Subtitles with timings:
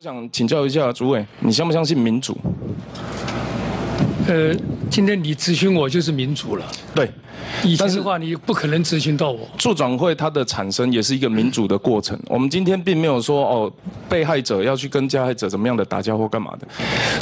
[0.00, 2.38] 想请教一下诸位，你相不相信民主？
[4.28, 4.54] 呃，
[4.90, 6.64] 今天你咨询我就是民主了。
[6.94, 7.10] 对，
[7.64, 9.48] 以前的话你不可能咨询到我。
[9.56, 12.18] 助转会它的产生也是一个民主的过程。
[12.26, 13.72] 我们今天并没有说哦，
[14.06, 16.68] 被害者要去跟加害者怎么样的打架或干嘛的，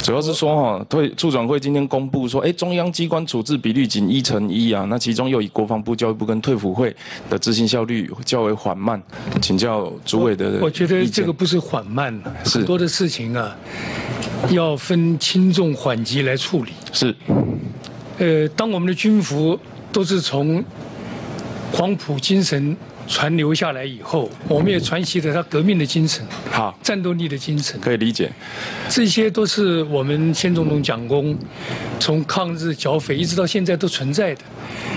[0.03, 6.93] 主要是说哈，对助转会今天公布说，哎，中央机关处置比率仅一成一啊，那其中又以国防部、教育部跟退辅会
[7.29, 9.01] 的执行效率较为缓慢，
[9.41, 10.59] 请教主委的。
[10.61, 12.13] 我觉得这个不是缓慢，
[12.43, 13.55] 很多的事情啊。
[14.49, 16.71] 要分轻重缓急来处理。
[16.93, 17.15] 是，
[18.17, 19.59] 呃，当我们的军服
[19.91, 20.63] 都是从
[21.71, 22.75] 黄埔精神
[23.07, 28.31] 传流下来以后，我们也传习了他革命的精神，好，战斗力的精神，可以理解。
[28.89, 31.37] 这些都是我们先总统蒋公
[31.99, 34.41] 从抗日剿匪一直到现在都存在的，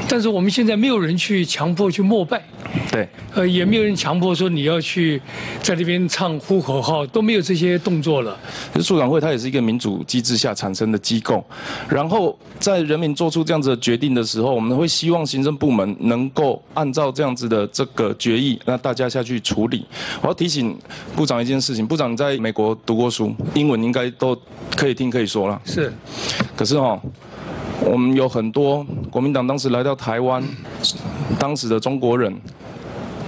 [0.08, 2.42] 但是我们现在没有人去强迫去膜拜。
[2.90, 5.22] 对，呃，也没有人强迫说你要去
[5.62, 8.36] 在那边唱呼口号，都没有这些动作了。
[8.72, 11.44] 其实促转会它也是一个民主机制下产生的机构，
[11.88, 19.86] 然后在人民做出这样子的决定的时候，我们会希望行政部门能够按照这样子的这个决议，那大家下去处理。
[20.20, 20.76] 我要提醒
[21.14, 24.36] 部长一件事情，部长在美国读过书，英文应该都
[24.74, 25.62] 可以听可以说了。
[25.64, 25.92] 是，
[26.56, 27.00] 可是哈，
[27.84, 30.42] 我们有很多国民党当时来到台湾，
[31.38, 32.36] 当时的中国人。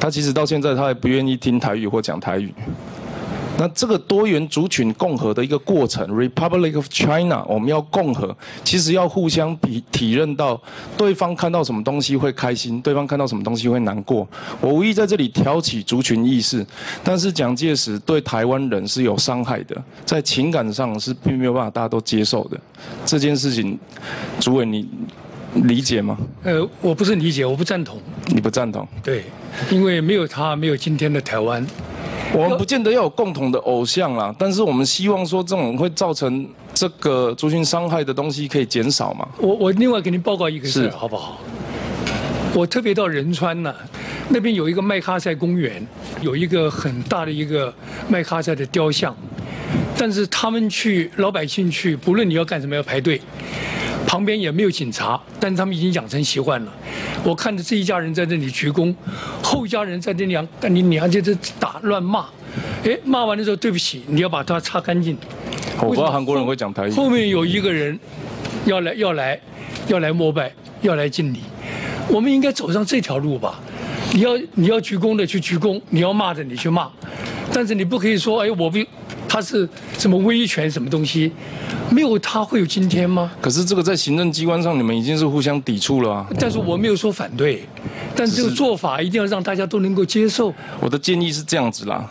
[0.02, 2.52] 他其实到现在他还不愿意听台语或讲台语。
[3.56, 10.60] 那这个多元族群共和的一个过程，Republic of China，我们要共和，其实要互相体体认到
[10.96, 14.26] 对方看到什么东西会开心，对方看到什么东西会难过。
[14.60, 16.66] 我无意在这里挑起族群意识，
[17.04, 22.58] 但是蒋介石对台湾人是有伤害的，在情感上是并没有办法大家都接受的。
[23.06, 23.78] 这件事情，
[24.40, 24.88] 主委你
[25.54, 26.18] 理解吗？
[26.42, 28.00] 呃，我不是理解，我不赞同。
[28.26, 28.84] 你不赞同？
[29.04, 29.22] 对。
[29.70, 31.66] 因为没有他，没有今天的台湾。
[32.34, 39.28] 我们不见得要有共同的偶像啦，但是我们希望说这种会造成这个族群伤害的东西可以减少嘛。
[39.38, 41.38] 我我另外给您报告一个事，好不好？
[42.54, 43.74] 我特别到仁川呢，
[44.30, 45.86] 那边有一个麦卡塞公园，
[46.20, 47.72] 有一个很大的一个
[48.08, 49.14] 麦卡塞的雕像，
[49.98, 53.20] 但是他们去老百姓去，不论你要干什么要排队。
[54.06, 56.72] 旁边也没有警察，但是他们已经养成习惯了。
[57.24, 58.94] 我看着这一家人在这里鞠躬，
[59.42, 62.26] 后家人在这里，但你娘家这打乱骂，
[62.84, 65.16] 哎，骂完的时候对不起，你要把它擦干净。
[65.80, 66.90] 我不知道韩国人会讲台语。
[66.90, 67.98] 后面有一个人
[68.66, 69.40] 要来要来
[69.88, 70.52] 要来膜拜，
[70.82, 71.40] 要来敬礼，
[72.08, 73.58] 我们应该走上这条路吧？
[74.12, 76.90] 你要你要鞠躬的去鞠躬，你要骂的你去骂，
[77.52, 78.78] 但是你不可以说哎我不。
[79.32, 79.66] 他是
[79.96, 81.32] 什么威权什么东西？
[81.90, 83.32] 没有他会有今天吗？
[83.40, 86.26] 可是这个在行政机关上，你们已经是互相抵触了啊。
[86.38, 87.64] 但是我没有说反对，
[88.14, 90.52] 但这个做法一定要让大家都能够接受。
[90.80, 92.06] 我的建议是这样子啦，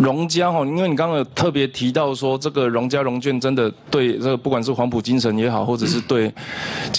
[0.00, 6.32] 荣家哈，因为你刚刚有特别提到说，这个荣家荣眷真的对这个不管是黄埔精神也好，或者是对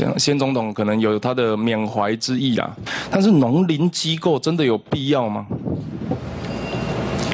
[0.01, 2.71] 样先总统可能有他的缅怀之意啦。
[3.09, 5.47] 但是农林机构真的有必要吗？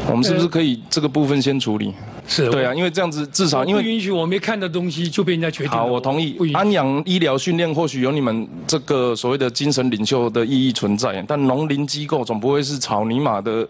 [0.10, 1.94] 我们是不是可以这个部分先处理？
[2.26, 5.72] 是对啊，因为这样子至少因为不允许我没看的东西就被人家决定。
[5.72, 6.38] 好，我同意。
[6.54, 13.68] 安阳医疗训练或许有你们这个所谓的精神领袖的意义存在，但农林机构总不会是草泥马的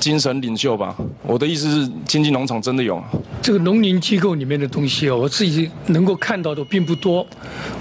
[0.00, 0.96] 精神领袖吧？
[1.26, 3.02] 我的意思是，经济农场真的有。
[3.42, 7.26] 这个农林机构里面的东西哦，我自己能够看到的并不多，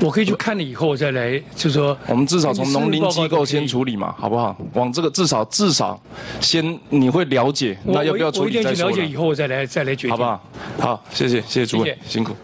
[0.01, 4.57] 我可以去看了以后我再来，就说我们至少从农林机构先处理嘛，好不好？
[4.73, 6.01] 往这个至少至少
[6.39, 8.88] 先你会了解，那要不要处理再说。
[8.88, 10.41] 我一定去了解以后我再来再来决定，好不好？
[10.79, 12.35] 好，谢谢谢谢主委，辛苦。